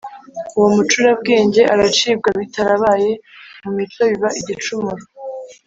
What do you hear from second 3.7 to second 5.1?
muco biba igicumuro